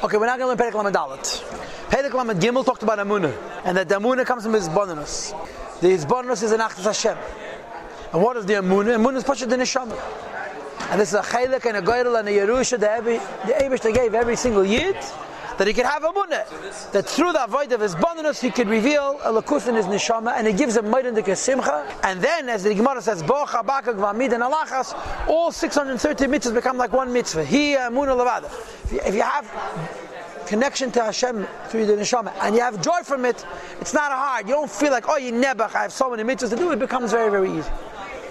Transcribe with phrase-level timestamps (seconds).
[0.00, 1.42] Okay, we're not going to learn Perek Lamed Dalet.
[1.90, 5.32] Perek Lamed Gimel talked about Amunah, and that the Amunah comes from hisbonenus.
[5.80, 7.18] The hisbonenus is an Achdus Hashem.
[8.12, 8.96] And what is the Amunah?
[8.96, 9.98] Amunah is Pashat the Neshama.
[10.90, 14.36] And this is a Chaylik and a Goyrel and a Yerusha the Abish gave every
[14.36, 14.94] single Yid,
[15.58, 16.92] that he could have Amunah.
[16.92, 20.46] That through the avoid of hisbonenus, he could reveal a Lakus in his Neshama, and
[20.46, 21.86] it gives him Maidan de Simcha.
[22.04, 24.94] And then, as the Gemara says, and Alachas,
[25.28, 27.44] all 630 mitzvahs become like one mitzvah.
[27.44, 29.06] He, uh, Amunah Levada.
[29.06, 33.44] If you, have connection to Hashem through the neshama, and you have joy from it,
[33.80, 34.46] it's not hard.
[34.46, 36.70] You don't feel like, oh, you never, I have so many mitzvahs to do.
[36.70, 37.70] It becomes very, very easy.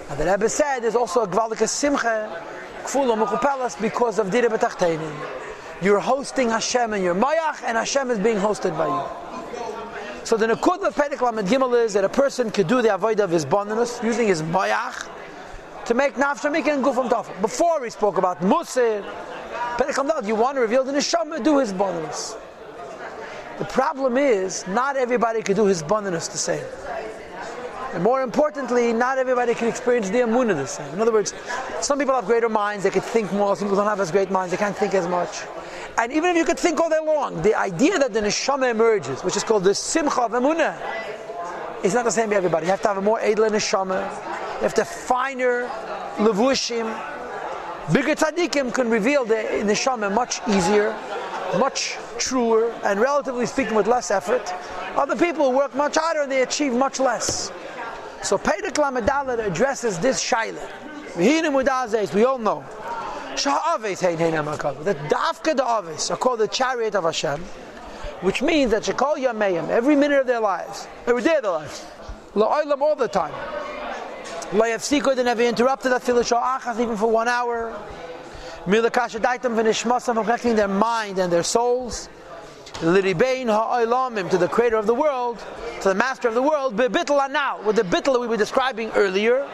[0.08, 2.42] And the Rebbe said there's also a gvalika simcha,
[2.84, 5.47] kfula mechupelas, because of dire betachteinin.
[5.80, 10.24] You're hosting Hashem and you're mayach, and Hashem is being hosted by you.
[10.24, 13.20] So the nekud of Perek Lamed Gimel is that a person could do the avoid
[13.20, 15.08] of hisbonenus using his mayach
[15.86, 17.40] to make nafshamik and gufam tafel.
[17.40, 19.04] Before we spoke about musir,
[19.76, 22.36] Perek you want to reveal the neshama, do hisbonenus.
[23.58, 26.64] The problem is, not everybody can do hisbonenus the same.
[27.94, 30.92] And more importantly, not everybody can experience the Amunah the same.
[30.92, 31.32] In other words,
[31.80, 34.30] some people have greater minds, they can think more, some people don't have as great
[34.30, 35.44] minds, they can't think as much.
[35.98, 39.24] And even if you could think all day long, the idea that the neshama emerges,
[39.24, 40.76] which is called the simcha of Amunah,
[41.82, 42.66] is not the same for everybody.
[42.66, 44.08] You have to have a more edel neshama,
[44.56, 45.68] you have to finer
[46.18, 46.86] levushim,
[47.92, 50.94] Bigger tzaddikim can reveal the neshama much easier,
[51.58, 54.52] much truer, and relatively speaking with less effort.
[54.94, 57.50] Other people work much harder and they achieve much less.
[58.22, 60.60] So Perek Lamed Dalet addresses this shaila.
[61.16, 62.62] We all know.
[63.44, 67.40] That dafka the aves are called the chariot of Hashem,
[68.22, 71.86] which means that shekol yameim every minute of their lives, every day of their lives,
[72.34, 73.32] la'olam all the time.
[74.50, 77.72] Layafsiko, they never interrupted that filisha achas even for one hour.
[78.64, 82.08] Milakasha daitam v'nishmasam from connecting their mind and their souls.
[82.80, 85.38] Liribein ha'olamim to the creator of the world,
[85.82, 89.48] to the master of the world, bebitla now, with the bitla we were describing earlier,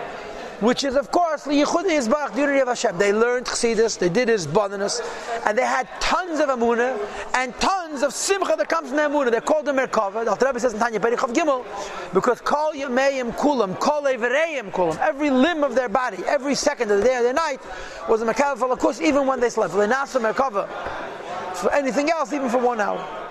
[0.60, 1.50] which is of course of.
[1.50, 5.00] They learned chassidus, they did hisbonenus,
[5.46, 6.98] and they had tons of amunah
[7.34, 9.30] and tons of simcha that comes from the amunah.
[9.30, 10.24] They're called the merkava.
[10.24, 11.64] The Rebbe says in Tanya Perichav Gimel,
[12.12, 16.98] because kol yameim kulam, kol evereim kulam, every limb of their body, every second of
[16.98, 17.60] the day or the night
[18.08, 19.74] was a merkava for lakus, even when they slept.
[19.74, 20.68] They nasa merkava
[21.56, 23.23] for anything else, even for one hour.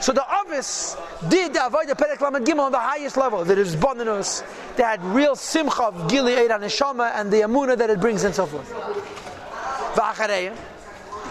[0.00, 0.96] So the Avis
[1.28, 3.44] did the Avodah Perek Lamed Gimel on the highest level.
[3.44, 4.42] There is bonus.
[4.76, 8.34] They had real simcha of Gilead and Neshama and the Amunah that it brings and
[8.34, 8.72] so forth.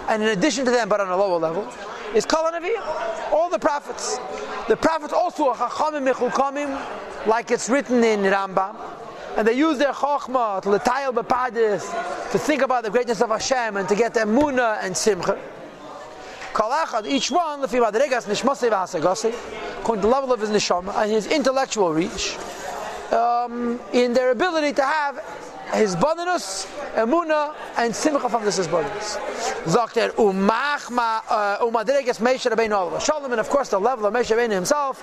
[0.08, 1.68] And in addition to them, but on a lower level,
[2.14, 2.50] is Kol
[3.32, 4.20] all the prophets.
[4.68, 8.76] The prophets also are Chachamim Mechukamim, like it's written in Rambam.
[9.36, 13.78] And they use their Chochmah to letayel bepadis, to think about the greatness of Hashem
[13.78, 15.40] and to get Amunah and Simcha.
[16.60, 19.34] Kalachad, each one, lefi madregas nishmase v'hasagase,
[19.80, 22.36] according to the level of his neshama and his intellectual reach,
[23.14, 25.16] um, in their ability to have
[25.70, 26.66] hisbonenus,
[26.96, 29.16] emuna, and simcha from this bonus.
[29.68, 34.36] Zakter umachma uh, umadregas Moshe Rabbeinu alav shalom, and of course the level of Moshe
[34.36, 35.02] Rabbeinu himself.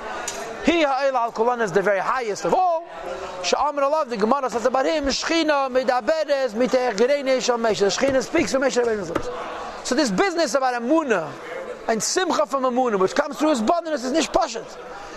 [0.67, 2.85] He ha'el al kulan is the very highest of all.
[3.43, 7.79] Sha'amar alav the Gemara says about him shchina medaberes mitech gerei Moshe.
[7.79, 9.31] The shchina speaks from Moshe Rabbeinu's lips.
[9.87, 11.31] So this business about Amunah
[11.87, 14.67] and Simcha from Amunah, which comes through hisbonenus, is Nishpashat.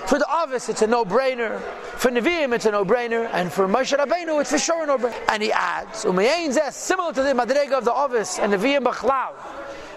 [0.07, 1.59] For the Avis, it's a no-brainer.
[1.97, 3.27] For Nevi'im, it's a no-brainer.
[3.33, 5.25] And for Moshe Rabbeinu, it's for sure a no-brainer.
[5.27, 9.31] And he adds, Umayin zeh, similar to the Madrega of the Avis and Nevi'im Bechlau.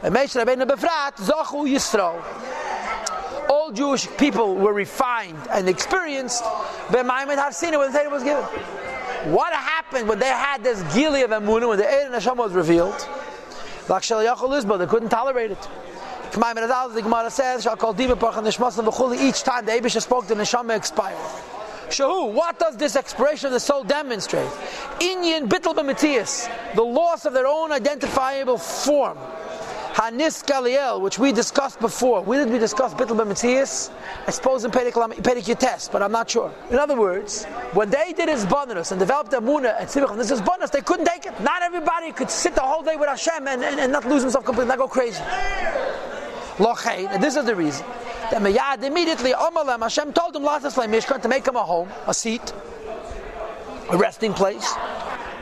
[0.03, 3.51] And Moshe Rabbeinu Befrat, Zachu Yisrael.
[3.51, 6.43] All Jewish people were refined and experienced
[6.89, 8.43] B'maimed Harsina when the Torah was given.
[9.35, 12.55] What happened when they had this Gili of Amunah, when the Eid and Hashem was
[12.55, 13.07] revealed?
[14.79, 15.69] They couldn't tolerate it.
[16.33, 21.19] The Gemara says, each time the Abish spoke, the Neshama expired.
[21.89, 24.49] Shahu, what does this expiration of the soul demonstrate?
[24.99, 29.19] Inyan bittel b'metias, the loss of their own identifiable form.
[29.93, 32.23] Hanis Galiel, which we discussed before.
[32.23, 33.91] We did we discuss Bittel B'Metzias?
[34.27, 36.51] I suppose in Perek test, but I'm not sure.
[36.71, 37.45] In other words,
[37.75, 41.05] when they did hisbonenus and developed the Muna and Tzivach, this is bonus, they couldn't
[41.05, 41.39] take it.
[41.43, 44.47] Not everybody could sit the whole day with Hashem and, and, and not lose himself
[44.47, 45.23] completely, not go crazy.
[46.57, 47.85] Lochein, and this is the reason.
[48.31, 52.15] That Meyad immediately, Amalem, Hashem told him, Latas Mishkan, to make him a home, a
[52.15, 52.55] seat,
[53.91, 54.73] a resting place.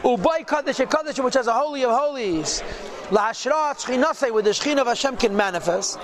[0.03, 2.65] Ubay Kaddish, a Kaddish which has a holy of holies.
[3.11, 5.99] Lahashrat Shchinase, where the Shechin of Hashem can manifest.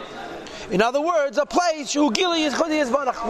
[0.71, 2.11] In other words, a place where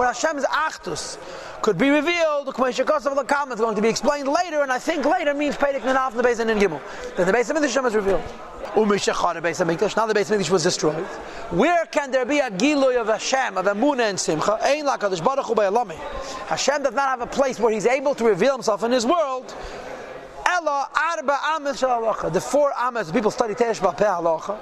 [0.06, 1.19] Hashem's Achdus
[1.61, 2.46] could be revealed.
[2.46, 6.14] The comment is going to be explained later, and I think later means Pedig Nanaf
[6.14, 6.81] the Beis and Gimel.
[7.17, 8.23] Then the Beis of Hashem is revealed.
[8.75, 11.05] Now the Beis Hamikdash was destroyed.
[11.50, 14.58] Where can there be a Giloy of Hashem, of Emunah and Simcha?
[16.46, 19.55] Hashem does not have a place where He's able to reveal Himself in His world.
[20.64, 24.58] Arba Ames The four Ames, people study Teresh Bapeh Halacha.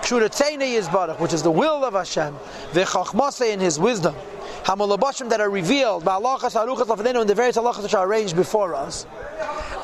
[0.00, 2.34] Shuratzene is Baruch, which is the will of Hashem.
[2.72, 4.16] V'chachmase in His wisdom.
[4.64, 8.74] Hamalabashim that are revealed, Ba'alachas Aruchas Lafadenu, and the various halachas which are arranged before
[8.74, 9.06] us.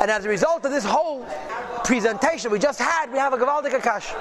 [0.00, 1.24] And as a result of this whole
[1.84, 4.12] presentation we just had, we have a Gavaldik Akash.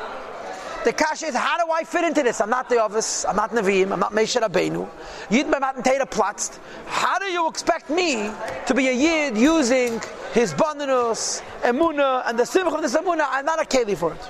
[0.84, 2.42] The kash is, how do I fit into this?
[2.42, 4.86] I'm not the office, I'm not Nevi'im, I'm not Moshe Rabbeinu.
[5.30, 6.60] Yid Matan Teda Platzt.
[6.88, 8.30] How do you expect me
[8.68, 10.00] to be a Yid using
[10.34, 13.26] hisbonenus, Emuna, and the simcha of this Emuna?
[13.30, 14.22] I'm not a Keli for it.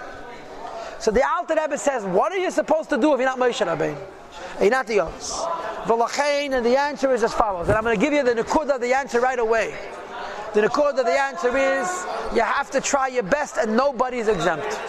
[1.00, 3.66] So the Alter Rebbe says, what are you supposed to do if you're not Moshe
[3.66, 3.98] Rabbeinu?
[4.62, 5.32] You're not the others.
[5.86, 7.68] V'lachein, and the answer is as follows.
[7.68, 9.76] And I'm going to give you the Nakuda the answer right away.
[10.54, 12.06] The Nakuda the answer is,
[12.36, 14.80] you have to try your best and nobody's exempt.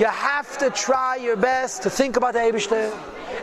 [0.00, 2.90] You have to try your best to think about the Eibishter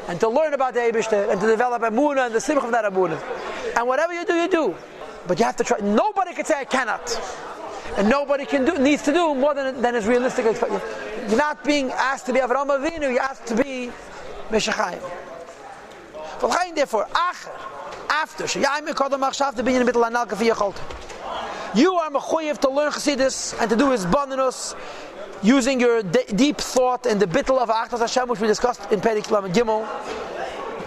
[0.08, 2.72] and to learn about the Eibishter and to develop a Amunah and the simcha of
[2.72, 3.22] that Amunah.
[3.78, 4.76] And whatever you do, you do.
[5.28, 5.78] But you have to try.
[5.82, 7.16] Nobody can say I cannot.
[7.96, 10.46] And nobody can do needs to do more than, than is realistic.
[10.46, 13.92] You're not being asked to be Avraham Avinu, you're asked to be
[14.50, 15.04] Meshachayim.
[16.74, 17.52] Therefore, acher,
[18.10, 20.02] after, sheyayim kodam achshav to be in the middle
[21.76, 24.74] You are mechoyev to learn Chassidus and to do hisbonenus
[25.44, 29.30] using your deep thought and the bittel of Achdus Hashem, which we discussed in Perik
[29.32, 29.86] Lam Gimel,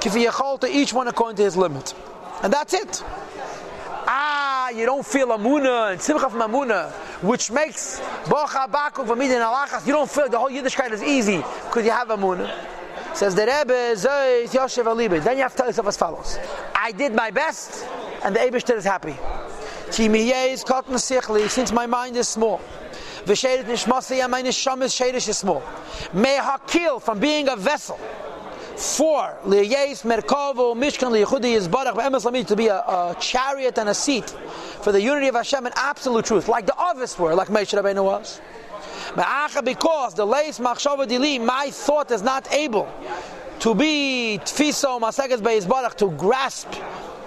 [0.00, 1.94] kifiyachol to each one according to his limit.
[2.43, 3.02] And that's it.
[4.06, 6.91] Ah, you don't feel Amuna and Simcha from Amuna,
[7.23, 11.37] which makes Bocha Bakuk from Midin Alachas, you don't feel the whole Yiddishkeit is easy
[11.37, 12.50] because you have Amuna.
[13.14, 15.23] Says the Rebbe, Zois Yoshev Alibe.
[15.23, 16.38] Then you have to tell yourself as follows
[16.75, 17.87] I did my best,
[18.25, 19.17] and the Abishter is happy.
[21.49, 22.61] Since my mind is small.
[23.25, 25.44] V'sheidet nishmasi and my nisham is sheidish is.
[26.12, 27.99] May hakil from being a vessel.
[28.76, 33.90] For liyayis merkavo mishkan liyachudi is barach be'emes lamid to be a, a, chariot and
[33.90, 37.49] a seat for the unity of Hashem in absolute truth, like the others were, like
[37.49, 38.40] Moshe Rabbeinu was.
[39.64, 42.90] Because the leis machshava dili, my thought is not able
[43.58, 46.69] to be tfiso maseges be'izbarach to grasp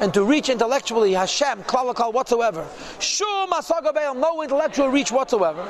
[0.04, 2.68] and to reach intellectually Hashem, klalakal whatsoever.
[3.00, 5.66] Shum asagabeil, no intellectual reach whatsoever.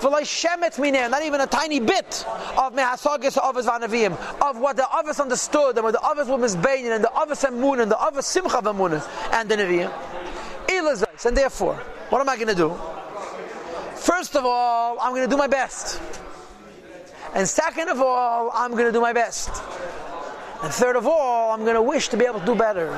[0.00, 2.24] Not even a tiny bit
[2.56, 6.94] of mehasagis avos vanavim, of what the avos understood, and what the avos were misbeinin,
[6.94, 9.92] and the avos emun, and the avos simcha emun, and the neviim.
[11.26, 11.74] And therefore,
[12.10, 12.78] what am I going to do?
[13.96, 16.00] First of all, I'm going to do my best.
[17.34, 19.50] And second of all, I'm going to do my best.
[20.62, 22.92] And third of all, I'm going to wish to be able to do better.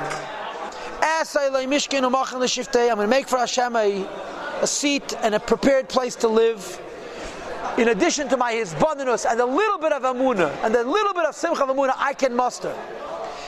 [1.35, 4.07] I'm going to make for Hashem a,
[4.61, 6.81] a seat and a prepared place to live.
[7.77, 11.25] In addition to my hisbonenus and a little bit of amuna and a little bit
[11.25, 12.73] of simcha of amuna, I can muster.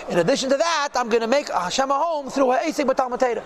[0.09, 3.43] In addition to that, I'm going to make Hashem a home through ha'esik b'talmud Teda.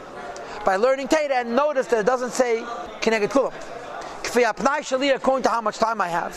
[0.65, 2.63] By learning Teda and notice that it doesn't say
[3.01, 3.53] kineged kulam.
[4.23, 6.33] Kfi according to how much time I have.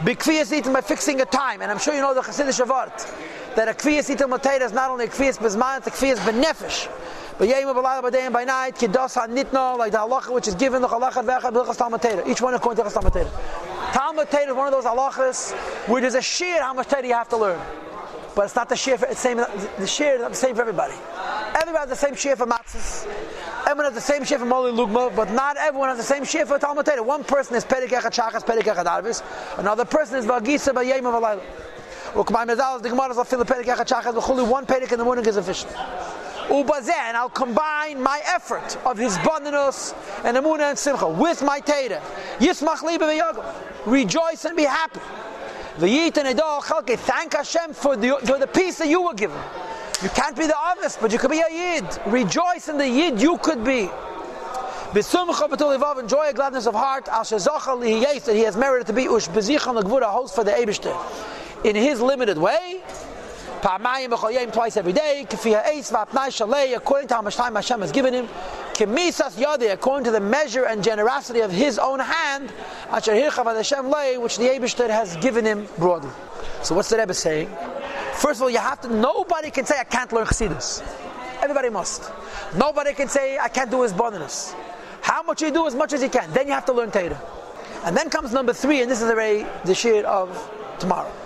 [0.00, 3.06] Bikfiyas eaten by fixing a time, and I'm sure you know the Chassidish Avart
[3.56, 6.88] that a kfiyas itam is not only a kfiyas bezman, it's a kfiyas benefesh.
[7.38, 10.54] But yayim b'layla by day and by night, kidos nitno like the halacha which is
[10.54, 13.26] given the halacha v'echad b'chas talmud Each one according to Talmud.
[13.92, 15.52] Talmud is one of those halachas
[15.88, 17.60] where there's a sheer how much Teda you have to learn.
[18.34, 20.94] But it's not the sheer, it's same, the sheer is not the same for everybody.
[21.54, 23.06] Everybody has the same sheer for matzahs.
[23.66, 26.46] Everyone has the same sheer for moli lugma, but not everyone has the same sheer
[26.46, 29.22] for Talmud One person is perik echad shachas, perik echad arvis.
[29.58, 30.72] Another person is v'agisa
[32.14, 34.48] b'yayim b'layla.
[34.48, 35.72] One pedic in the morning is efficient.
[36.50, 42.00] and I'll combine my effort of hisbonenus and Amunah and Simcha with my Teda.
[42.38, 45.00] Yismach libe Rejoice and be happy.
[45.78, 49.40] Thank Hashem for the, for the peace that you were given.
[50.02, 51.84] You can't be the others, but you could be a Yid.
[52.06, 53.88] Rejoice in the Yid you could be.
[54.92, 57.04] Enjoy a gladness of heart.
[57.04, 62.00] That he has merited to be ush bezichan legvura host for the Eibishter in his
[62.00, 62.80] limited way.
[63.62, 65.26] Twice every day,
[66.74, 68.28] according to how much time Hashem has given him,
[68.80, 72.50] according to the measure and generosity of his own hand,
[72.90, 76.10] which the Abishter has given him broadly.
[76.62, 77.50] So what's the Rebbe saying?
[78.14, 80.82] First of all, you have to, nobody can say, I can't learn Chassidus.
[81.42, 82.10] Everybody must.
[82.56, 84.54] Nobody can say, I can't do hisbonenus.
[85.02, 86.30] How much you do, as much as you can.
[86.32, 87.20] Then you have to learn Torah.
[87.84, 90.28] And then comes number three, and this is the, the shir of
[90.78, 91.10] tomorrow.